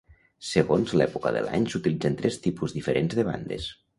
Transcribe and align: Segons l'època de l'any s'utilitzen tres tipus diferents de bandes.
Segons 0.51 0.93
l'època 1.01 1.33
de 1.35 1.43
l'any 1.49 1.67
s'utilitzen 1.73 2.17
tres 2.21 2.39
tipus 2.47 2.75
diferents 2.79 3.15
de 3.21 3.29
bandes. 3.31 3.71